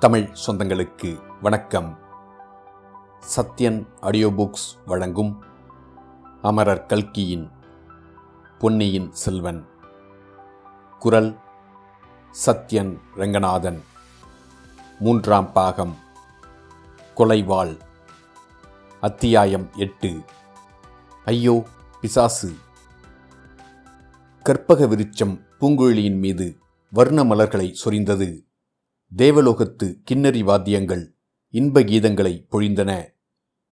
தமிழ் 0.00 0.30
சொந்தங்களுக்கு 0.46 1.22
வணக்கம். 1.42 1.98
Sathyan 3.36 3.86
audio 4.00 4.28
books 4.28 4.78
வழங்கும் 4.86 5.42
அமரர் 6.42 6.86
கல்கியின் 6.86 7.50
பொன்னியின் 8.58 9.12
செல்வன். 9.12 9.66
குரல் 10.98 11.38
சத்யன் 12.46 12.98
ரங்கநாதன். 13.16 13.82
மூன்றாம் 14.98 15.52
பாகம். 15.52 15.96
கொலைவாள். 17.16 17.78
அத்தியாயம் 19.00 19.70
எட்டு. 19.76 20.20
ஐயோ 21.24 21.66
பிசாசு. 22.00 22.54
கற்பக 24.42 24.86
விருச்சம் 24.86 25.44
பூங்குழலியின் 25.60 26.18
மீது 26.18 26.58
வர்ண 26.90 27.24
மலர்களை 27.24 27.74
சொரிந்தது. 27.84 28.44
தேவலோகத்து 29.16 30.00
கிண்ணறி 30.10 30.42
வாத்தியங்கள் 30.44 31.16
இன்ப 31.48 31.80
கீதங்களை 31.80 32.46
பொழிந்தன. 32.50 33.12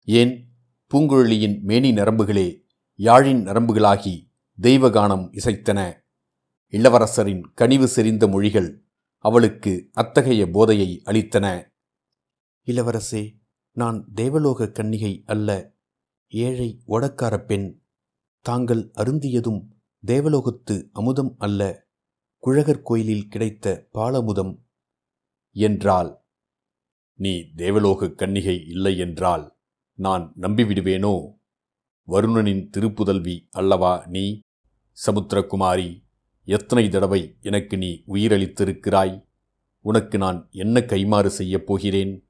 ஏன்? 0.03 0.47
பூங்குழலியின் 0.93 1.61
மேனி 1.61 1.91
நரம்புகளே 1.91 2.65
யாழின் 2.97 3.45
நரம்புகளாகி 3.45 4.31
தெய்வகானம் 4.61 5.29
இசைத்தன. 5.31 5.93
இளவரசரின் 6.71 7.41
கனிவு 7.53 7.87
செறிந்த 7.87 8.27
மொழிகள் 8.27 8.83
அவளுக்கு 9.17 9.89
அத்தகைய 9.93 10.49
போதையை 10.49 11.01
அளித்தன. 11.05 11.69
இளவரசே 12.65 13.39
நான் 13.71 14.07
தேவலோக 14.13 14.65
கன்னிகை 14.65 15.21
அல்ல 15.25 15.73
ஏழை 16.27 16.81
ஓடக்கார 16.87 17.45
பெண். 17.45 17.81
தாங்கள் 18.41 18.91
அருந்தியதும் 18.97 19.67
தேவலோகத்து 20.05 20.89
அமுதம் 20.91 21.35
அல்ல 21.37 21.87
குழகர் 22.37 22.81
கோயிலில் 22.81 23.27
கிடைத்த 23.27 23.87
பாலமுதம். 23.93 24.61
என்றாள். 25.53 26.17
நீ 27.13 27.51
தேவலோக 27.55 28.05
கன்னிகை 28.05 28.67
இல்லை 28.67 28.97
என்றால் 28.97 29.55
நான் 29.93 30.33
நம்பிவிடுவேனோ? 30.39 31.29
வருணனின் 32.07 32.69
திருப்புதல்வி 32.77 33.47
அல்லவா 33.51 34.03
நீ? 34.07 34.39
சமுத்திரகுமாரி 35.05 36.03
எத்தனை 36.43 36.89
தடவை 36.89 37.37
எனக்கு 37.41 37.77
நீ 37.77 38.03
உயிரளித்திருக்கிறாய்? 38.07 39.25
உனக்கு 39.79 40.17
நான் 40.17 40.47
என்ன 40.51 40.79
கைமாறு 40.79 41.25
செய்யப் 41.25 41.65
போகிறேன்? 41.65 42.27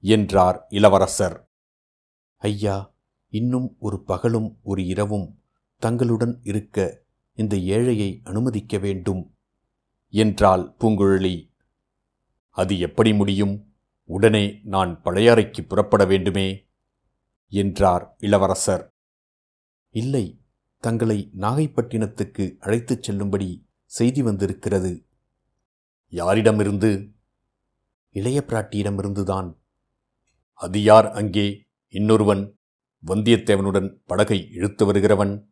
என்றார் 0.00 0.66
இளவரசர். 0.68 1.50
ஐயா 2.36 2.94
இன்னும் 3.28 3.76
ஒரு 3.78 4.02
பகலும் 4.02 4.58
ஒரு 4.62 4.86
இரவும் 4.86 5.42
தங்களுடன் 5.78 6.40
இருக்க 6.42 7.02
இந்த 7.32 7.56
ஏழையை 7.56 8.20
அனுமதிக்க 8.24 8.78
வேண்டும் 8.78 9.34
என்றாள் 10.08 10.74
பூங்குழலி. 10.78 11.51
அது 12.52 12.78
எப்படி 12.78 13.14
முடியும்? 13.14 13.74
உடனே 14.04 14.60
நான் 14.64 15.00
பழையாறைக்கு 15.04 15.66
புறப்பட 15.66 16.04
வேண்டுமே? 16.04 16.68
என்றார் 17.48 18.14
இளவரசர். 18.18 18.92
இல்லை 19.90 20.40
தங்களை 20.78 21.30
நாகைப்பட்டினத்துக்கு 21.38 22.56
அழைத்துச் 22.58 23.02
செல்லும்படி 23.02 23.68
செய்தி 23.84 24.22
வந்திருக்கிறது. 24.22 25.06
யாரிடமிருந்து? 26.10 27.12
இளைய 28.10 28.44
பிராட்டியிடமிருந்துதான். 28.46 29.58
அது 30.52 30.82
யார் 30.82 31.10
அங்கே? 31.10 31.64
இன்னொருவன் 31.88 32.58
வந்தியத்தேவனுடன் 33.06 33.98
படகை 34.06 34.50
இழுத்து 34.50 34.92
வருகிறவன்? 34.92 35.46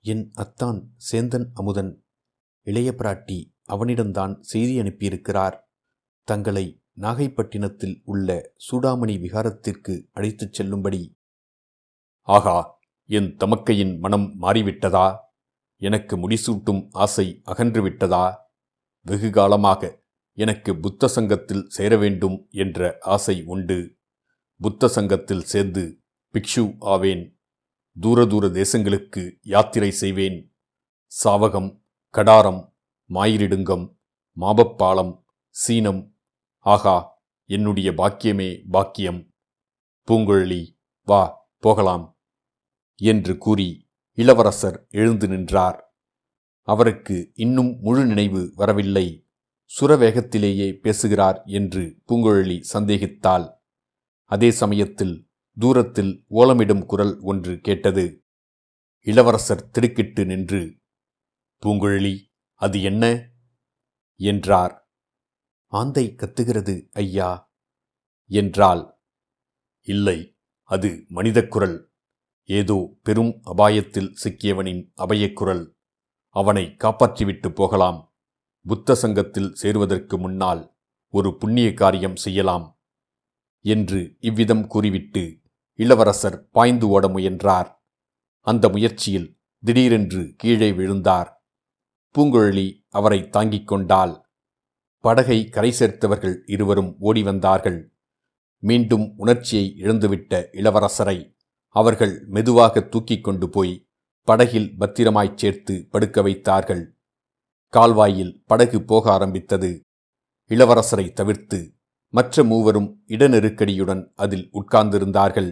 என் 0.00 0.30
அத்தான் 0.34 0.92
சேந்தன் 1.12 1.46
அமுதன். 1.54 2.04
இளைய 2.62 2.94
பிராட்டி 2.98 3.54
அவனிடம்தான் 3.68 4.40
செய்தி 4.40 4.80
அனுப்பியிருக்கிறார். 4.80 5.70
தங்களை 6.24 6.82
நாகைப்பட்டினத்தில் 6.96 8.00
உள்ள 8.04 8.52
சூடாமணி 8.56 9.20
விகாரத்திற்கு 9.20 10.08
அழைத்துச் 10.12 10.52
செல்லும்படி. 10.52 11.18
ஆகா 12.20 12.78
என் 13.04 13.36
தமக்கையின் 13.36 13.98
மனம் 13.98 14.40
மாறிவிட்டதா? 14.40 15.16
எனக்கு 15.76 16.28
முடிசூட்டும் 16.28 16.88
ஆசை 16.90 17.42
அகன்றுவிட்டதா? 17.46 18.34
வெகு 19.00 19.30
காலமாக 19.30 20.02
எனக்கு 20.32 20.76
புத்த 20.76 21.08
சங்கத்தில் 21.08 21.68
சேர 21.68 21.96
வேண்டும் 21.96 22.46
என்ற 22.50 22.96
ஆசை 23.00 23.42
உண்டு. 23.44 23.96
புத்த 24.56 24.88
சங்கத்தில் 24.88 25.42
சேர்ந்து 25.42 26.00
பிக்ஷு 26.32 26.74
ஆவேன். 26.78 27.40
தூர 28.00 28.26
தூர 28.26 28.46
தேசங்களுக்கு 28.48 29.38
யாத்திரை 29.42 29.90
செய்வேன். 29.90 30.54
சாவகம் 31.24 31.80
கடாரம் 32.12 32.72
மாயிரிடுங்கம் 33.08 33.96
மாபப்பாலம் 34.40 35.20
சீனம் 35.48 36.11
ஆகா 36.62 37.20
என்னுடைய 37.44 37.90
பாக்கியமே 37.90 38.64
பாக்கியம். 38.70 39.30
பூங்குழலி 40.08 40.78
வா 41.02 41.50
போகலாம் 41.58 42.18
என்று 42.96 43.38
கூறி 43.38 43.90
இளவரசர் 44.12 44.86
எழுந்து 44.90 45.28
நின்றார். 45.28 45.96
அவருக்கு 46.62 47.30
இன்னும் 47.34 47.78
முழு 47.80 48.04
நினைவு 48.06 48.52
வரவில்லை. 48.54 49.26
சுரவேகத்திலேயே 49.80 50.72
பேசுகிறார் 50.80 51.42
என்று 51.44 52.02
பூங்குழலி 52.08 52.62
சந்தேகித்தாள். 52.72 53.56
அதே 54.24 54.50
சமயத்தில் 54.50 55.30
தூரத்தில் 55.58 56.24
ஓலமிடும் 56.30 56.86
குரல் 56.86 57.20
ஒன்று 57.20 57.60
கேட்டது. 57.60 58.24
இளவரசர் 59.00 59.70
திடுக்கிட்டு 59.70 60.24
நின்று 60.26 60.80
பூங்குழலி 61.62 62.18
அது 62.54 62.82
என்ன? 62.82 63.28
என்றார். 64.16 64.81
ஆந்தை 65.72 66.14
கத்துகிறது 66.16 66.88
ஐயா. 66.92 67.52
என்றாள். 68.26 69.00
இல்லை 69.80 70.36
அது 70.62 71.04
மனிதக் 71.08 71.50
குரல். 71.50 71.92
ஏதோ 72.44 72.98
பெரும் 73.02 73.40
அபாயத்தில் 73.44 74.14
சிக்கியவனின் 74.24 74.92
அபயக்குரல் 74.96 75.76
அவனை 76.28 76.64
காப்பாற்றிவிட்டு 76.64 77.48
போகலாம். 77.48 78.14
புத்த 78.66 78.94
சங்கத்தில் 78.94 79.54
சேருவதற்கு 79.54 80.18
முன்னால் 80.18 80.76
ஒரு 81.08 81.36
புண்ணிய 81.36 81.74
காரியம் 81.74 82.16
செய்யலாம் 82.16 82.80
என்று 83.60 84.16
இவ்விதம் 84.18 84.66
கூறிவிட்டு 84.66 85.40
இளவரசர் 85.74 86.48
பாய்ந்து 86.48 86.88
ஓட 86.88 87.08
முயன்றார். 87.08 87.86
அந்த 88.40 88.68
முயற்சியில் 88.68 89.40
திடீரென்று 89.60 90.34
கீழே 90.36 90.72
விழுந்தார். 90.72 91.46
பூங்குழலி 92.14 92.86
அவரை 92.88 93.28
தாங்கிக் 93.28 93.66
கொண்டால் 93.66 94.21
படகை 95.02 95.48
கரை 95.48 95.74
சேர்த்தவர்கள் 95.78 96.36
இருவரும் 96.46 96.96
ஓடி 96.98 97.22
வந்தார்கள் 97.22 97.92
மீண்டும் 98.58 99.14
உணர்ச்சியை 99.16 99.76
இழந்துவிட்ட 99.78 100.48
இளவரசரை 100.52 101.36
அவர்கள் 101.68 102.24
மெதுவாக 102.26 102.80
தூக்கிக் 102.80 103.24
கொண்டு 103.24 103.48
போய் 103.48 103.88
படகில் 104.22 104.74
பத்திரமாய்ச் 104.80 105.34
சேர்த்து 105.34 105.88
படுக்க 105.90 106.22
வைத்தார்கள். 106.22 106.98
கால்வாயில் 107.68 108.42
படகு 108.46 108.82
போக 108.82 109.12
ஆரம்பித்தது. 109.12 109.80
இளவரசரை 110.48 111.12
தவிர்த்து 111.12 111.74
மற்ற 112.08 112.44
மூவரும் 112.44 113.02
இடநெருக்கடியுடன் 113.08 114.12
அதில் 114.14 114.50
உட்கார்ந்திருந்தார்கள். 114.52 115.50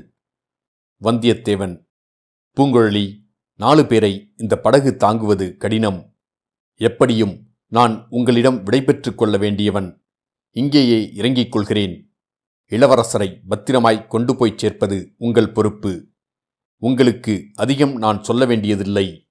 வந்தியத்தேவன் 1.03 1.87
பூங்குழலி 2.56 3.06
நாலு 3.55 3.87
பேரை 3.87 4.32
இந்த 4.37 4.56
படகு 4.59 4.97
தாங்குவது 4.97 5.56
கடினம். 5.56 6.17
எப்படியும் 6.75 7.50
நான் 7.70 8.06
உங்களிடம் 8.08 8.62
விடைபெற்றுக் 8.62 9.19
கொள்ள 9.19 9.36
வேண்டியவன் 9.36 10.04
இங்கேயே 10.50 11.12
இறங்கிக் 11.12 11.53
கொள்கிறேன். 11.53 12.14
இளவரசரை 12.70 13.41
பத்திரமாய் 13.48 14.06
கொண்டு 14.06 14.36
போய்ச் 14.36 14.58
சேர்ப்பது 14.58 15.14
உங்கள் 15.19 15.53
பொறுப்பு. 15.53 16.08
உங்களுக்கு 16.76 17.50
அதிகம் 17.54 17.97
நான் 17.97 18.22
சொல்ல 18.22 18.44
வேண்டியதில்லை 18.44 19.31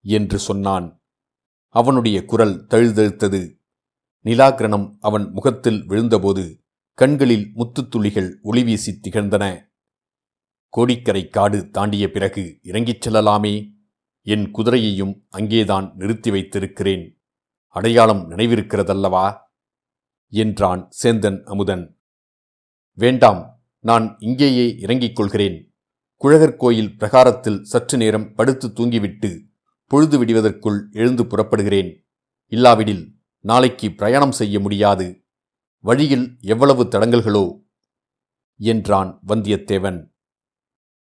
என்று 0.00 0.38
சொன்னான். 0.38 1.02
அவனுடைய 1.68 2.24
குரல் 2.24 2.66
தழுதழுத்தது. 2.66 3.58
நிலாகிரணம் 4.24 4.96
அவன் 5.00 5.30
முகத்தில் 5.30 5.88
விழுந்தபோது 5.88 6.64
கண்களில் 6.92 7.52
முத்துத்துளிகள் 7.54 8.34
ஒளிவீசி 8.44 9.00
திகழ்ந்தன. 9.00 9.72
கோடிக்கரை 10.68 11.28
காடு 11.28 11.70
தாண்டிய 11.70 12.10
பிறகு 12.10 12.58
இறங்கிச் 12.62 13.08
செல்லலாமே 13.08 13.72
என் 14.22 14.54
குதிரையையும் 14.54 15.26
அங்கேதான் 15.28 15.92
நிறுத்தி 15.96 16.30
வைத்திருக்கிறேன். 16.30 17.15
அடையாளம் 17.76 18.30
நினைவிருக்கிறதல்லவா? 18.30 19.38
என்றான் 20.28 20.88
சேந்தன் 21.02 21.42
அமுதன். 21.42 21.98
வேண்டாம் 22.92 23.62
நான் 23.80 24.16
இங்கேயே 24.18 24.76
இறங்கிக் 24.78 25.16
கொள்கிறேன். 25.16 25.74
குழகர் 26.16 26.56
கோயில் 26.56 26.96
பிரகாரத்தில் 26.96 27.64
சற்று 27.64 27.98
நேரம் 27.98 28.34
படுத்து 28.34 28.68
தூங்கிவிட்டு 28.68 29.40
பொழுது 29.86 30.18
விடுவதற்குள் 30.18 30.88
எழுந்து 30.90 31.24
புறப்படுகிறேன். 31.24 32.08
இல்லாவிடில் 32.46 33.14
நாளைக்கு 33.40 33.94
பிரயாணம் 33.94 34.32
செய்ய 34.32 34.60
முடியாது. 34.60 35.24
வழியில் 35.78 36.36
எவ்வளவு 36.40 36.84
தடங்கல்களோ? 36.84 37.62
என்றான் 38.56 39.22
வந்தியத்தேவன். 39.28 40.12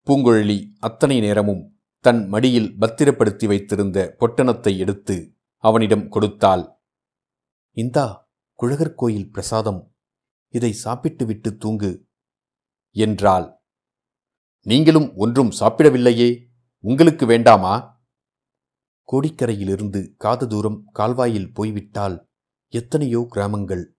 பூங்குழலி 0.06 0.70
அத்தனை 0.80 1.20
நேரமும் 1.20 1.80
தன் 2.00 2.28
மடியில் 2.28 2.78
பத்திரப்படுத்தி 2.80 3.48
வைத்திருந்த 3.48 4.16
பொட்டணத்தை 4.20 4.78
எடுத்து 4.78 5.34
அவனிடம் 5.62 6.10
கொடுத்தாள். 6.10 6.76
இந்தா 7.72 8.32
குழகர் 8.54 8.94
கோயில் 8.94 9.32
பிரசாதம். 9.32 9.96
இதை 10.48 10.74
சாப்பிட்டுவிட்டு 10.74 11.58
தூங்கு 11.58 12.08
என்றாள். 12.92 13.58
நீங்களும் 14.62 15.16
ஒன்றும் 15.16 15.52
சாப்பிடவில்லையே 15.60 16.46
உங்களுக்கு 16.80 17.26
வேண்டாமா? 17.26 18.02
கோடிக்கரையிலிருந்து 19.12 20.16
காத 20.16 20.46
தூரம் 20.46 20.90
கால்வாயில் 20.92 21.54
போய்விட்டால் 21.54 22.28
எத்தனையோ 22.68 23.26
கிராமங்கள். 23.30 23.98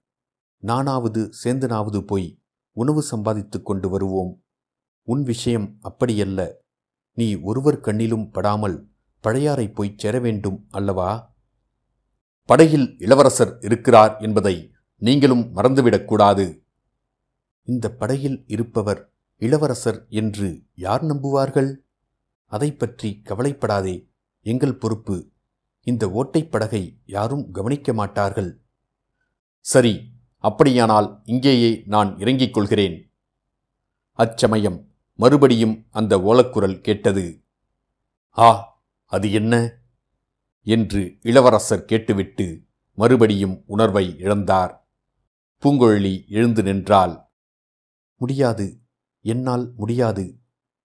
நானாவது 0.56 1.30
சேந்தனாவது 1.44 2.00
போய் 2.00 2.42
உணவு 2.70 3.02
சம்பாதித்துக் 3.02 3.64
கொண்டு 3.64 3.88
வருவோம். 3.88 4.44
உன் 5.02 5.22
விஷயம் 5.22 5.80
அப்படியல்ல. 5.82 6.52
நீ 7.12 7.34
ஒருவர் 7.34 7.80
கண்ணிலும் 7.80 8.30
படாமல் 8.32 8.90
பழையாறை 9.20 9.68
போய்ச் 9.68 9.98
சேர 9.98 10.18
வேண்டும் 10.18 10.66
அல்லவா? 10.70 11.29
படகில் 12.50 12.98
இளவரசர் 12.98 13.58
இருக்கிறார் 13.60 14.16
என்பதை 14.16 14.72
நீங்களும் 14.96 15.56
மறந்துவிடக்கூடாது. 15.56 16.62
இந்த 17.62 17.90
படகில் 17.90 18.44
இருப்பவர் 18.46 19.12
இளவரசர் 19.36 20.06
என்று 20.08 20.62
யார் 20.74 21.04
நம்புவார்கள்? 21.04 21.76
அதை 22.44 22.74
பற்றி 22.74 23.20
கவலைப்படாதே. 23.24 24.08
எங்கள் 24.40 24.74
பொறுப்பு. 24.74 25.28
இந்த 25.80 26.08
ஓட்டைப் 26.08 26.50
படகை 26.50 26.98
யாரும் 27.04 27.50
கவனிக்க 27.50 27.92
மாட்டார்கள். 27.92 28.60
சரி 29.60 30.10
அப்படியானால் 30.38 31.20
இங்கேயே 31.24 31.82
நான் 31.86 32.18
இறங்கிக் 32.18 32.54
கொள்கிறேன். 32.54 33.12
அச்சமயம் 34.12 34.88
மறுபடியும் 35.14 35.86
அந்த 35.90 36.18
ஓலக்குரல் 36.18 36.80
கேட்டது. 36.80 37.42
ஆ 38.38 38.80
அது 39.06 39.32
என்ன? 39.32 39.79
என்று 40.62 41.18
இளவரசர் 41.20 41.84
கேட்டுவிட்டு 41.84 42.64
மறுபடியும் 42.94 43.62
உணர்வை 43.66 44.14
இழந்தார். 44.18 44.76
பூங்கொழலி 45.62 46.26
எழுந்து 46.26 46.62
நின்றாள். 46.62 47.30
முடியாது 48.16 48.80
என்னால் 49.20 49.72
முடியாது. 49.76 50.38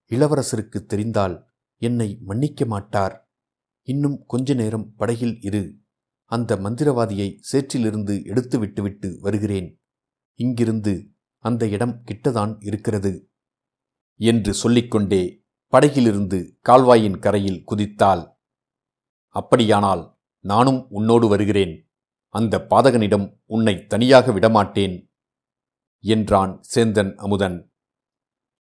இளவரசருக்கு 0.10 0.86
தெரிந்தால் 0.86 1.54
என்னை 1.78 2.18
மன்னிக்க 2.22 2.66
மாட்டார். 2.66 3.32
இன்னும் 3.82 4.24
கொஞ்ச 4.28 4.54
நேரம் 4.54 4.96
படகில் 4.96 5.42
இரு. 5.42 5.80
அந்த 6.24 6.56
மந்திரவாதியை 6.56 7.40
சேற்றிலிருந்து 7.52 8.24
எடுத்து 8.26 8.60
விட்டுவிட்டு 8.60 9.18
வருகிறேன். 9.20 9.82
இங்கிருந்து 10.36 11.10
அந்த 11.38 11.68
இடம் 11.68 12.04
கிட்டதான் 12.06 12.56
இருக்கிறது 12.60 13.30
என்று 14.16 14.54
சொல்லிக்கொண்டே 14.54 15.44
படகிலிருந்து 15.68 16.58
கால்வாயின் 16.62 17.20
கரையில் 17.20 17.64
குதித்தாள். 17.68 18.35
அப்படியானால் 19.36 20.04
நானும் 20.46 20.80
உன்னோடு 20.90 21.28
வருகிறேன். 21.28 21.74
அந்த 22.36 22.56
பாதகனிடம் 22.70 23.28
உன்னை 23.46 23.76
தனியாக 23.88 24.32
விடமாட்டேன் 24.32 24.96
என்றான் 26.04 26.54
சேந்தன் 26.74 27.12
அமுதன். 27.16 27.58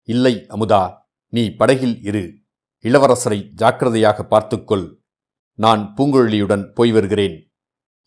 இல்லை 0.08 0.34
அமுதா 0.48 0.82
நீ 1.32 1.42
படகில் 1.50 1.96
இரு. 2.02 2.24
இளவரசரை 2.84 3.38
ஜாக்கிரதையாக 3.52 4.24
பார்த்துக்கொள். 4.24 4.86
நான் 5.58 5.82
பூங்குழலியுடன் 5.96 6.64
போய் 6.72 6.92
வருகிறேன். 6.92 7.36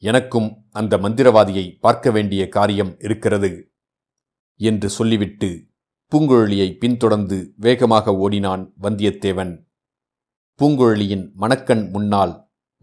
எனக்கும் 0.03 0.49
அந்த 0.71 0.93
மந்திரவாதியை 0.97 1.65
பார்க்க 1.79 2.11
வேண்டிய 2.11 2.41
காரியம் 2.47 2.93
இருக்கிறது 2.99 3.51
என்று 4.59 4.87
சொல்லிவிட்டு 4.89 5.49
பூங்குழலியை 6.11 6.69
பின்தொடர்ந்து 6.77 7.37
வேகமாக 7.57 8.13
ஓடினான் 8.15 8.63
வந்தியத்தேவன். 8.81 9.53
பூங்குழலியின் 10.59 11.25
மணக்கண் 11.33 11.83
முன்னால் 11.89 12.33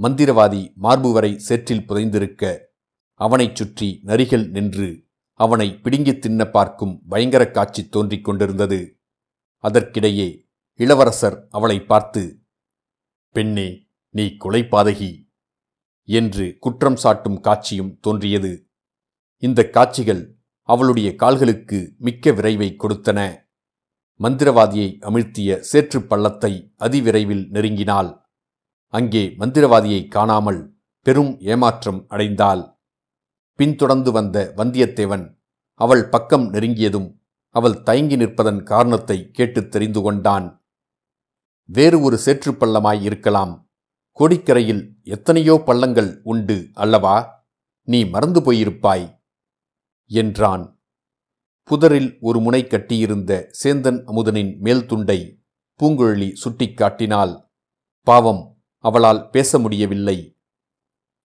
மந்திரவாதி 0.02 0.74
மார்பு 0.74 1.12
வரை 1.12 1.38
சேற்றில் 1.38 1.84
புதைந்திருக்க 1.88 2.58
அவனைச் 3.14 3.56
சுற்றி 3.56 4.02
நரிகள் 4.04 4.48
நின்று 4.48 5.04
அவனை 5.32 5.78
பிடுங்கித் 5.78 6.20
தின்ன 6.20 6.44
பார்க்கும் 6.44 7.02
பயங்கர 7.08 7.50
காட்சி 7.50 7.88
தோன்றிக் 7.88 8.24
கொண்டிருந்தது. 8.24 8.98
அதற்கிடையே 9.62 10.50
இளவரசர் 10.74 11.46
அவளை 11.50 11.80
பார்த்து 11.80 12.42
பெண்ணே 13.32 13.88
நீ 14.08 14.36
கொலைப்பாதகி 14.44 15.30
என்று 16.02 16.56
குற்றம் 16.60 16.96
சாட்டும் 17.02 17.40
காட்சியும் 17.40 17.98
தோன்றியது. 18.00 18.68
இந்த 19.36 19.70
காட்சிகள் 19.70 20.36
அவளுடைய 20.62 21.14
கால்களுக்கு 21.14 21.94
மிக்க 21.98 22.30
விரைவை 22.30 22.76
கொடுத்தன. 22.78 23.36
மந்திரவாதியை 24.18 24.98
அமிழ்த்திய 25.00 25.58
சேற்றுப் 25.58 26.08
பள்ளத்தை 26.08 26.72
அதிவிரைவில் 26.78 27.50
நெருங்கினாள். 27.50 28.27
அங்கே 28.88 29.34
மந்திரவாதியை 29.38 30.08
காணாமல் 30.08 30.76
பெரும் 31.02 31.40
ஏமாற்றம் 31.40 32.06
அடைந்தாள். 32.08 32.76
பின்தொடர்ந்து 33.54 34.12
வந்த 34.12 34.52
வந்தியத்தேவன் 34.56 35.36
அவள் 35.74 36.08
பக்கம் 36.08 36.52
நெருங்கியதும் 36.52 37.18
அவள் 37.48 37.82
தயங்கி 37.82 38.16
நிற்பதன் 38.16 38.62
காரணத்தை 38.62 39.30
கேட்டுத் 39.30 39.70
தெரிந்து 39.70 40.02
கொண்டான். 40.02 40.66
வேறு 41.64 42.00
ஒரு 42.00 42.18
சேற்றுப் 42.18 42.64
பள்ளமாய் 42.64 43.02
இருக்கலாம். 43.02 43.70
கோடிக்கரையில் 44.18 44.92
எத்தனையோ 45.02 45.62
பள்ளங்கள் 45.66 46.20
உண்டு 46.22 46.70
அல்லவா? 46.72 47.46
நீ 47.82 48.04
மறந்து 48.04 48.52
போயிருப்பாய் 48.52 49.20
என்றான். 50.06 50.80
புதரில் 51.64 52.16
ஒரு 52.20 52.40
முனை 52.40 52.66
கட்டியிருந்த 52.66 53.50
சேந்தன் 53.64 54.02
அமுதனின் 54.06 54.58
மேல் 54.58 54.86
துண்டை 54.86 55.42
பூங்குழலி 55.80 56.32
சுட்டிக்காட்டினாள் 56.44 57.50
பாவம் 58.02 58.57
அவளால் 58.78 59.30
பேச 59.30 59.58
முடியவில்லை. 59.58 60.38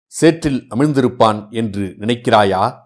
சேற்றில் 0.06 0.66
அமிழ்ந்திருப்பான் 0.74 1.50
என்று 1.50 1.96
நினைக்கிறாயா? 1.98 2.80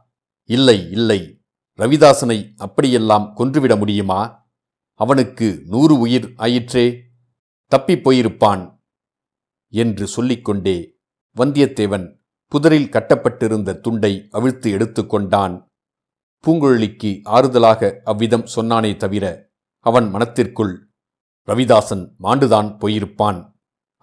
இல்லை 0.45 0.91
இல்லை. 0.91 1.43
ரவிதாசனை 1.79 2.53
அப்படியெல்லாம் 2.57 3.35
கொன்றுவிட 3.35 3.77
முடியுமா? 3.77 4.51
அவனுக்கு 4.95 5.63
நூறு 5.67 5.99
உயிர் 5.99 6.33
ஆயிற்றே. 6.37 7.05
தப்பிப் 7.67 8.11
போயிருப்பான் 8.11 8.81
என்று 9.69 10.07
சொல்லிக்கொண்டே 10.07 10.99
வந்தியத்தேவன் 11.37 12.17
புதரில் 12.47 12.89
கட்டப்பட்டிருந்த 12.89 13.75
துண்டை 13.75 14.29
அவிழ்த்து 14.31 14.73
எடுத்துக்கொண்டான் 14.73 15.69
பூங்குழலிக்கு 16.47 17.21
ஆறுதலாக 17.25 18.01
அவ்விதம் 18.05 18.47
சொன்னானே 18.55 18.97
தவிர 18.97 19.51
அவன் 19.79 20.11
மனத்திற்குள் 20.11 20.91
ரவிதாசன் 21.47 22.05
மாண்டுதான் 22.23 22.69
போயிருப்பான். 22.81 23.56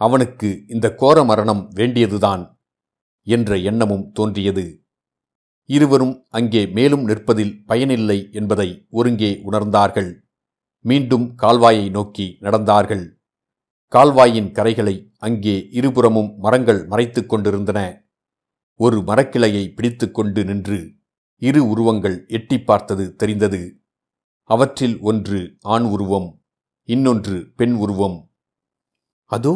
அவனுக்கு 0.05 0.49
இந்த 0.67 0.87
கோர 0.93 1.17
மரணம் 1.23 1.63
வேண்டியதுதான் 1.73 2.43
என்ற 3.27 3.57
எண்ணமும் 3.69 4.05
தோன்றியது. 4.11 4.65
இருவரும் 5.69 6.15
அங்கே 6.29 6.61
மேலும் 6.67 7.03
நிற்பதில் 7.07 7.53
பயனில்லை 7.65 8.17
என்பதை 8.31 8.69
ஒருங்கே 8.89 9.31
உணர்ந்தார்கள். 9.43 10.11
மீண்டும் 10.85 11.25
கால்வாயை 11.41 11.85
நோக்கி 11.89 12.25
நடந்தார்கள். 12.39 13.05
கால்வாயின் 13.91 14.49
கரைகளை 14.51 14.95
அங்கே 15.17 15.55
இருபுறமும் 15.71 16.29
மரங்கள் 16.37 16.81
மறைத்துக் 16.87 17.29
கொண்டிருந்தன. 17.29 17.79
ஒரு 18.79 18.97
மரக்கிளையை 18.99 19.63
பிடித்துக்கொண்டு 19.73 20.41
நின்று 20.45 20.79
இரு 21.41 21.61
உருவங்கள் 21.67 22.17
எட்டி 22.27 22.57
பார்த்தது 22.59 23.05
தெரிந்தது. 23.15 23.61
அவற்றில் 24.49 24.97
ஒன்று 24.99 25.39
ஆண் 25.73 25.87
உருவம் 25.93 26.27
இன்னொன்று 26.89 27.37
பெண் 27.55 27.75
உருவம். 27.83 28.17
அதோ 29.31 29.53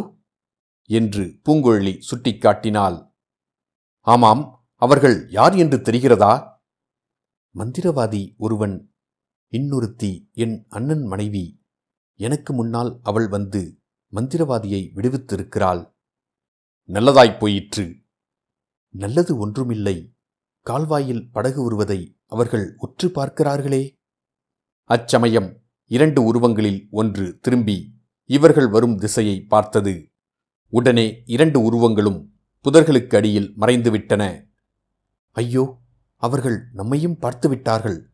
என்று 0.89 1.39
பூங்குழலி 1.46 2.00
சுட்டிக்காட்டினாள். 2.12 3.12
ஆமாம் 4.00 4.67
அவர்கள் 4.75 5.29
யார் 5.29 5.56
என்று 5.56 5.77
தெரிகிறதா? 5.77 6.50
மந்திரவாதி 7.56 8.36
ஒருவன் 8.38 8.94
இன்னொருத்தி 9.51 10.32
என் 10.32 10.65
அண்ணன் 10.70 11.03
மனைவி. 11.03 11.63
எனக்கு 12.13 12.53
முன்னால் 12.53 13.00
அவள் 13.03 13.27
வந்து 13.27 13.82
மந்திரவாதியை 14.12 14.91
விடுவித்திருக்கிறாள். 14.96 15.96
நல்லதாய்ப் 16.88 17.39
போயிற்று. 17.39 17.96
நல்லது 18.89 19.38
ஒன்றுமில்லை. 19.38 20.15
கால்வாயில் 20.62 21.32
படகு 21.32 21.63
வருவதை 21.63 22.20
அவர்கள் 22.25 22.74
உற்று 22.77 23.10
பார்க்கிறார்களே. 23.10 23.94
அச்சமயம். 24.84 25.62
இரண்டு 25.86 26.24
உருவங்களில் 26.24 26.88
ஒன்று 26.91 27.39
திரும்பி 27.39 27.98
இவர்கள் 28.24 28.67
வரும் 28.67 28.98
திசையை 28.98 29.41
பார்த்தது. 29.41 30.12
உடனே 30.69 31.24
இரண்டு 31.25 31.63
உருவங்களும் 31.63 32.33
புதர்களுக்கு 32.63 33.15
அடியில் 33.15 33.53
மறைந்துவிட்டன. 33.59 34.45
ஐயோ 35.31 35.77
அவர்கள் 36.15 36.63
நம்மையும் 36.74 37.17
பார்த்து 37.17 37.50
விட்டார்கள். 37.50 38.09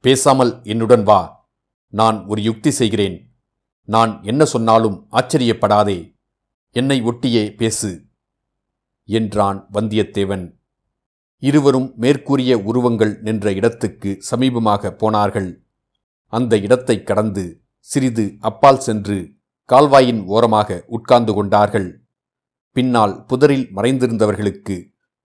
பேசாமல் 0.00 0.60
என்னுடன் 0.62 1.02
வா 1.02 1.48
நான் 1.88 2.24
ஒரு 2.24 2.42
யுக்தி 2.42 2.70
செய்கிறேன். 2.70 3.34
நான் 3.84 4.22
என்ன 4.22 4.44
சொன்னாலும் 4.44 5.08
ஆச்சரியப்படாதே 5.10 6.18
என்னை 6.70 7.02
ஒட்டியே 7.02 7.56
பேசு 7.56 8.04
என்றான் 9.04 9.68
வந்தியத்தேவன். 9.72 10.58
இருவரும் 11.38 11.92
மேற்கூறிய 11.96 12.58
உருவங்கள் 12.58 13.20
நின்ற 13.20 13.52
இடத்துக்கு 13.52 14.22
சமீபமாக 14.30 14.90
போனார்கள். 14.90 15.64
அந்த 16.26 16.58
இடத்தைக் 16.58 17.06
கடந்து 17.06 17.62
சிறிது 17.78 18.36
அப்பால் 18.40 18.80
சென்று 18.80 19.34
கால்வாயின் 19.70 20.20
ஓரமாக 20.24 20.84
உட்கார்ந்து 20.86 21.32
கொண்டார்கள். 21.34 21.88
பின்னால் 22.76 23.14
புதரில் 23.26 23.66
மறைந்திருந்தவர்களுக்கு 23.76 24.76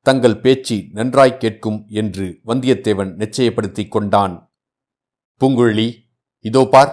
தங்கள் 0.06 0.40
பேச்சு 0.40 0.76
நன்றாய் 0.92 1.38
கேட்கும் 1.38 1.80
என்று 1.88 2.26
வந்தியத்தேவன் 2.46 3.12
நிச்சயப்படுத்திக் 3.22 3.94
கொண்டான். 3.96 4.36
பூங்குழலி 5.42 5.88
இதோ 6.46 6.62
பார் 6.74 6.92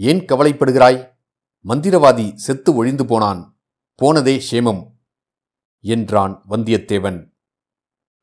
ஏன் 0.00 0.22
கவலைப்படுகிறாய்? 0.24 0.98
மந்திரவாதி 1.64 2.26
செத்து 2.34 2.70
ஒழிந்து 2.74 3.04
போனான். 3.06 3.40
போனதே 3.94 4.34
சேமம் 4.50 4.82
என்றான் 5.84 6.34
வந்தியத்தேவன். 6.50 7.20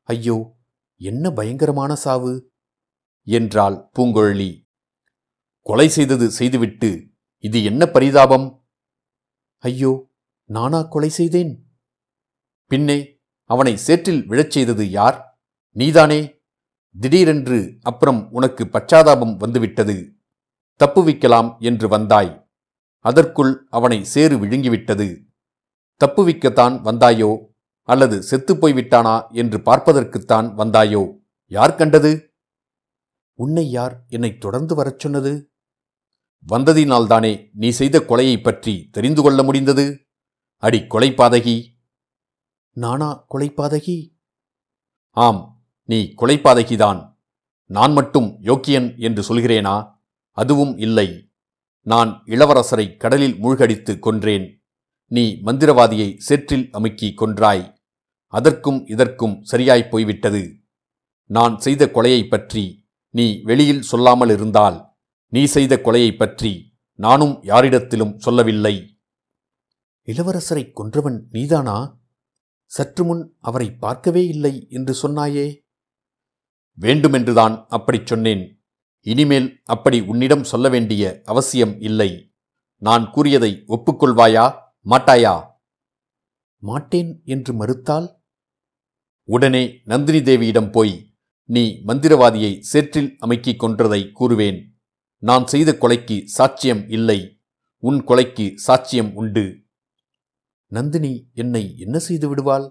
ஐயோ 0.08 0.36
என்ன 1.00 1.30
பயங்கரமான 1.30 1.94
சாவு? 1.94 2.34
என்றாள் 3.26 3.76
பூங்குழலி. 3.96 4.50
கொலை 5.66 5.88
செய்தது 5.88 6.26
செய்துவிட்டு 6.30 6.90
இது 7.44 7.58
என்ன 7.64 7.82
பரிதாபம்? 7.86 8.46
ஐயோ 9.58 10.10
நானா 10.44 10.82
கொலை 10.82 11.08
செய்தேன்? 11.08 11.52
பின்னே 12.66 13.20
அவனை 13.50 13.76
சேற்றில் 13.76 14.28
விழச் 14.28 14.50
செய்தது 14.50 14.90
யார்? 14.90 15.40
நீதானே. 15.76 16.34
திடீரென்று 16.98 17.78
அப்புறம் 17.82 18.30
உனக்கு 18.30 18.64
பச்சாதாபம் 18.64 19.36
வந்துவிட்டது. 19.36 20.14
தப்புவிக்கலாம் 20.84 21.58
என்று 21.58 21.88
வந்தாய். 21.88 22.48
அதற்குள் 22.98 23.66
அவனை 23.70 24.04
சேறு 24.04 24.36
விழுங்கிவிட்டது. 24.38 25.24
தப்புவிக்கத்தான் 26.00 26.80
வந்தாயோ? 26.80 27.46
அல்லது 27.82 28.22
செத்துப்போய் 28.22 28.72
விட்டானா 28.72 29.30
என்று 29.30 29.58
பார்ப்பதற்குத்தான் 29.58 30.48
வந்தாயோ? 30.54 31.18
யார் 31.46 31.74
கண்டது? 31.74 32.34
உன்னை 33.38 33.70
யார் 33.70 34.04
என்னை 34.08 34.36
தொடர்ந்து 34.36 34.74
வரச் 34.74 34.98
சொன்னது? 34.98 35.50
வந்ததினால்தானே 36.48 37.50
நீ 37.52 37.68
செய்த 37.68 38.00
கொலையைப் 38.00 38.42
பற்றி 38.42 38.88
தெரிந்து 38.92 39.22
கொள்ள 39.22 39.42
முடிந்தது? 39.42 40.06
அடி 40.56 40.78
கொலைப்பாதகி. 40.78 41.64
நானா 42.70 43.26
கொலைப்பாதகி? 43.34 44.16
ஆம் 45.10 45.66
நீ 45.82 46.14
கொலைப்பாதகிதான். 46.16 47.16
நான் 47.64 47.92
மட்டும் 47.92 48.38
யோக்கியன் 48.40 48.98
என்று 48.98 49.22
சொல்கிறேனா? 49.22 49.90
அதுவும் 50.30 50.78
இல்லை. 50.78 51.30
நான் 51.80 52.22
இளவரசரை 52.26 52.96
கடலில் 52.96 53.38
மூழ்கடித்து 53.38 53.98
கொன்றேன். 54.00 54.64
நீ 55.06 55.40
மந்திரவாதியை 55.44 56.16
சேற்றில் 56.16 56.68
அமுக்கி 56.72 57.14
கொன்றாய். 57.16 57.74
அதற்கும் 58.26 58.86
இதற்கும் 58.86 59.44
சரியாய்ப் 59.52 59.88
போய்விட்டது. 59.88 60.60
நான் 61.24 61.58
செய்த 61.58 61.90
கொலையைப் 61.94 62.28
பற்றி 62.28 62.88
நீ 63.10 63.42
வெளியில் 63.42 63.82
சொல்லாமல் 63.82 64.28
இருந்தால் 64.28 64.95
நீ 65.26 65.44
செய்த 65.44 65.76
கொலையைப் 65.76 66.16
பற்றி 66.16 66.78
நானும் 66.92 67.42
யாரிடத்திலும் 67.42 68.16
சொல்லவில்லை. 68.16 69.00
இளவரசரை 70.06 70.72
கொன்றவன் 70.72 71.22
நீதானா? 71.30 72.00
சற்று 72.64 73.04
முன் 73.04 73.36
அவரை 73.38 73.74
பார்க்கவே 73.74 74.26
இல்லை 74.26 74.66
என்று 74.70 75.08
சொன்னாயே? 75.08 75.60
வேண்டுமென்றுதான் 76.72 77.66
அப்படிச் 77.68 78.06
சொன்னேன். 78.06 78.64
இனிமேல் 79.00 79.60
அப்படி 79.64 80.00
உன்னிடம் 80.00 80.44
சொல்ல 80.44 80.68
வேண்டிய 80.68 81.22
அவசியம் 81.24 81.80
இல்லை. 81.80 82.34
நான் 82.76 83.10
கூறியதை 83.10 83.64
ஒப்புக்கொள்வாயா? 83.68 84.54
மாட்டாயா? 84.84 85.46
மாட்டேன் 86.56 87.22
என்று 87.24 87.52
மறுத்தால்? 87.52 88.22
உடனே 89.22 89.80
நந்தினி 89.84 90.18
தேவியிடம் 90.18 90.72
போய் 90.72 91.14
நீ 91.44 91.82
மந்திரவாதியை 91.86 92.58
சேற்றில் 92.58 93.16
அமைக்கிக் 93.20 93.64
கொன்றதை 93.64 94.12
கூறுவேன். 94.12 94.75
நான் 95.18 95.46
செய்த 95.46 95.70
கொலைக்கு 95.72 96.16
சாட்சியம் 96.38 96.88
இல்லை. 96.88 97.38
உன் 97.82 98.04
கொலைக்கு 98.04 98.54
சாட்சியம் 98.66 99.12
உண்டு. 99.14 99.64
நந்தினி 100.66 101.30
என்னை 101.34 101.78
என்ன 101.78 101.98
செய்து 101.98 102.28
விடுவாள்? 102.28 102.66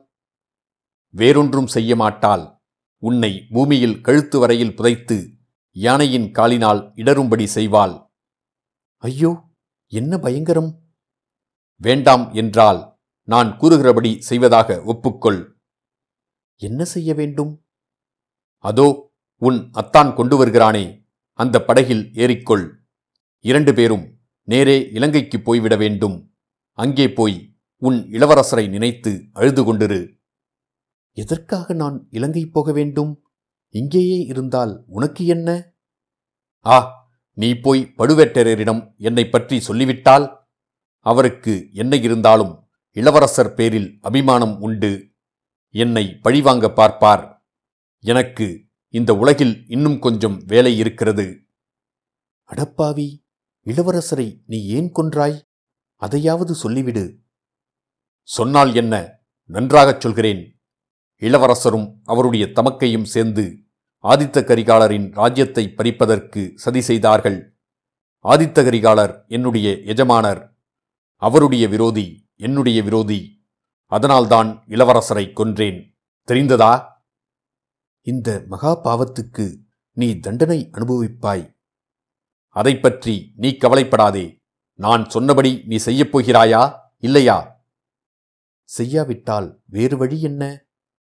வேறொன்றும் 1.10 1.68
செய்ய 1.68 1.96
மாட்டாள். 1.96 2.64
உன்னை 3.00 3.48
பூமியில் 3.50 4.02
கழுத்து 4.02 4.40
வரையில் 4.40 4.76
புதைத்து 4.76 5.18
யானையின் 5.72 6.32
காலினால் 6.32 6.92
இடரும்படி 6.96 7.46
செய்வாள். 7.56 8.10
ஐயோ 8.98 9.32
என்ன 9.88 10.20
பயங்கரம்? 10.20 10.70
வேண்டாம் 11.82 12.34
என்றால் 12.34 12.80
நான் 13.28 13.58
கூறுகிறபடி 13.58 14.22
செய்வதாக 14.22 14.78
ஒப்புக்கொள். 14.86 15.40
என்ன 16.62 16.86
செய்ய 16.86 17.14
வேண்டும்? 17.14 17.66
அதோ 18.58 18.88
உன் 19.42 19.72
அத்தான் 19.72 20.14
கொண்டு 20.14 20.38
வருகிறானே. 20.38 21.05
அந்த 21.40 21.64
படகில் 21.64 22.12
ஏறிக்கொள். 22.14 22.72
இரண்டு 23.40 23.74
பேரும் 23.74 24.20
நேரே 24.42 24.90
இலங்கைக்கு 24.92 25.42
போய்விட 25.42 25.76
வேண்டும். 25.76 26.36
அங்கே 26.72 27.14
போய் 27.14 27.58
உன் 27.78 28.08
இளவரசரை 28.12 28.70
நினைத்து 28.70 29.24
அழுது 29.34 29.62
கொண்டிரு. 29.64 30.18
எதற்காக 31.12 31.74
நான் 31.74 32.08
இலங்கை 32.10 32.46
போக 32.46 32.72
வேண்டும்? 32.72 33.24
இங்கேயே 33.70 34.20
இருந்தால் 34.20 34.84
உனக்கு 34.88 35.26
என்ன? 35.26 35.74
ஆ 36.66 37.04
நீ 37.32 37.56
போய் 37.56 37.94
பழுவேட்டரையரிடம் 37.98 38.96
என்னை 38.98 39.30
பற்றி 39.30 39.60
சொல்லிவிட்டால்? 39.60 40.50
அவருக்கு 41.00 41.70
என்ன 41.72 41.96
இருந்தாலும் 41.96 42.70
இளவரசர் 42.92 43.54
பேரில் 43.54 43.98
அபிமானம் 44.02 44.60
உண்டு. 44.60 45.12
என்னை 45.70 46.16
பழிவாங்க 46.22 46.66
பார்ப்பார். 46.72 47.44
எனக்கு 48.00 48.65
இந்த 48.96 49.16
உலகில் 49.16 49.64
இன்னும் 49.68 50.00
கொஞ்சம் 50.00 50.44
வேலை 50.46 50.78
இருக்கிறது. 50.78 51.48
அடப்பாவி 52.52 53.26
இளவரசரை 53.66 54.42
நீ 54.46 54.68
ஏன் 54.68 54.92
கொன்றாய்? 54.92 55.42
அதையாவது 55.96 56.56
சொல்லிவிடு. 56.64 57.16
சொன்னால் 58.24 58.76
என்ன? 58.76 59.20
நன்றாகச் 59.46 60.02
சொல்கிறேன். 60.02 60.62
இளவரசரும் 61.16 62.02
அவருடைய 62.04 62.46
தமக்கையும் 62.46 63.04
சேர்ந்து 63.04 63.64
ஆதித்த 64.04 64.44
கரிகாலரின் 64.44 65.12
ராஜ்யத்தை 65.12 65.74
பறிப்பதற்கு 65.78 66.52
சதி 66.56 66.82
செய்தார்கள். 66.82 67.58
ஆதித்த 68.24 68.64
கரிகாலர் 68.64 69.28
என்னுடைய 69.28 69.78
எஜமானர். 69.78 70.58
அவருடைய 71.16 71.68
விரோதி 71.68 72.30
என்னுடைய 72.36 72.84
விரோதி. 72.84 73.48
அதனால்தான் 73.86 74.64
இளவரசரை 74.68 75.34
கொன்றேன். 75.34 75.98
தெரிந்ததா? 76.28 76.94
இந்த 78.08 78.44
மகா 78.48 78.84
பாவத்துக்கு 78.84 79.58
நீ 79.92 80.20
தண்டனை 80.20 80.70
அனுபவிப்பாய். 80.72 81.56
அதை 82.48 82.80
பற்றி 82.80 83.34
நீ 83.36 83.58
கவலைப்படாதே. 83.58 84.42
நான் 84.74 85.10
சொன்னபடி 85.10 85.64
நீ 85.66 85.76
செய்யப் 85.76 86.18
போகிறாயா? 86.18 86.80
இல்லையா? 86.98 87.64
செய்யாவிட்டால் 88.64 89.62
வேறு 89.66 89.98
வழி 89.98 90.22
என்ன? 90.22 90.66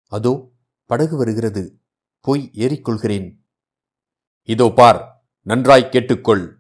அதோ 0.08 0.52
படகு 0.86 1.18
வருகிறது. 1.18 1.82
போய் 2.20 2.52
ஏறிக்கொள்கிறேன். 2.54 3.40
இதோ 4.42 4.72
பார் 4.76 5.28
நன்றாய் 5.42 5.90
கேட்டுக்கொள். 5.92 6.56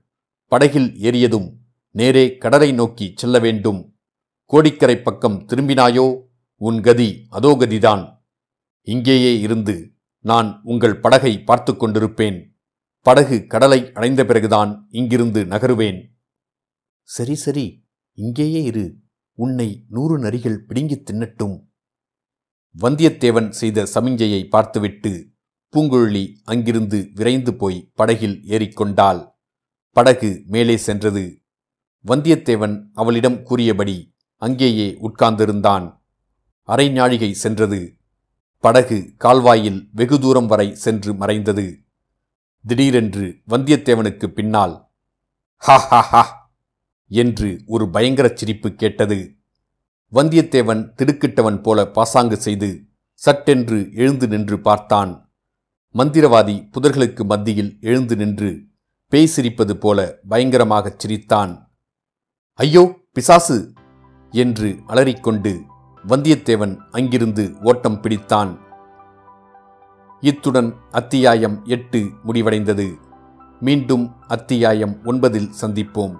படகில் 0.46 0.94
ஏறியதும் 0.94 1.55
நேரே 1.91 2.38
கடலை 2.38 2.72
நோக்கி 2.72 3.13
செல்ல 3.15 3.39
வேண்டும். 3.39 3.98
கோடிக்கரை 4.46 5.01
பக்கம் 5.01 5.46
திரும்பினாயோ? 5.48 6.22
உன் 6.55 6.82
கதி 6.82 7.25
அதோ 7.29 7.58
கதிதான். 7.60 8.24
இங்கேயே 8.82 9.39
இருந்து 9.39 9.95
நான் 10.25 10.62
உங்கள் 10.63 11.00
படகை 11.00 11.44
பார்த்து 11.44 11.74
கொண்டிருப்பேன். 11.74 12.50
படகு 13.01 13.46
கடலை 13.48 13.91
அடைந்த 13.91 14.25
பிறகுதான் 14.25 14.86
இங்கிருந்து 14.89 15.44
நகருவேன். 15.44 16.03
சரி 17.01 17.36
சரி 17.36 17.88
இங்கேயே 18.13 18.63
இரு. 18.63 18.96
உன்னை 19.34 19.86
நூறு 19.89 20.20
நரிகள் 20.20 20.55
பிடுங்கித் 20.55 21.12
தின்னட்டும். 21.12 21.65
வந்தியத்தேவன் 22.82 23.50
செய்த 23.50 23.88
சமிஞ்சையை 23.94 24.48
பார்த்துவிட்டு 24.50 25.29
பூங்குழலி 25.72 26.36
அங்கிருந்து 26.44 27.10
விரைந்து 27.13 27.55
போய் 27.55 27.91
படகில் 27.96 28.41
ஏறிக்கொண்டாள் 28.48 29.32
படகு 29.91 30.44
மேலே 30.46 30.77
சென்றது. 30.77 31.41
வந்தியத்தேவன் 32.08 32.89
அவளிடம் 32.94 33.44
கூறியபடி 33.44 34.15
அங்கேயே 34.36 34.98
உட்கார்ந்திருந்தான். 35.01 36.01
அரை 36.62 36.89
நாழிகை 36.89 37.34
சென்றது. 37.34 37.95
படகு 38.65 38.98
கால்வாயில் 39.17 39.89
வெகு 39.91 40.19
தூரம் 40.19 40.45
வரை 40.45 40.75
சென்று 40.75 41.13
மறைந்தது. 41.13 41.65
திடீரென்று 42.65 43.25
வந்தியத்தேவனுக்கு 43.50 44.27
பின்னால் 44.27 44.75
ஹா 45.63 45.77
ஹா 45.89 46.01
ஹா 46.01 46.24
என்று 47.12 47.50
ஒரு 47.65 47.86
பயங்கரச் 47.86 48.36
சிரிப்பு 48.36 48.69
கேட்டது. 48.74 49.19
வந்தியத்தேவன் 50.13 50.81
திடுக்கிட்டவன் 50.95 51.62
போல 51.62 51.88
பாசாங்கு 51.88 52.38
செய்து 52.38 52.69
சட்டென்று 53.22 53.77
எழுந்து 53.93 54.27
நின்று 54.27 54.57
பார்த்தான். 54.60 55.12
மந்திரவாதி 55.95 56.55
புதர்களுக்கு 56.74 57.24
மத்தியில் 57.25 57.77
எழுந்து 57.81 58.15
நின்று 58.15 58.50
பேய் 59.12 59.31
சிரிப்பது 59.36 59.74
போல 59.74 60.00
பயங்கரமாகச் 60.29 61.00
சிரித்தான். 61.00 61.53
ஐயோ 62.60 62.84
பிசாசு! 63.13 63.57
என்று 64.34 64.69
அலறிக்கொண்டு 64.88 65.53
வந்தியத்தேவன் 66.07 66.77
அங்கிருந்து 66.91 67.55
ஓட்டம் 67.63 68.01
பிடித்தான். 68.01 68.57
இத்துடன் 70.21 70.75
அத்தியாயம் 70.91 71.62
எட்டு 71.65 72.09
முடிவடைந்தது. 72.27 72.93
மீண்டும் 73.62 74.15
அத்தியாயம் 74.27 74.97
ஒன்பதில் 75.05 75.51
சந்திப்போம். 75.62 76.17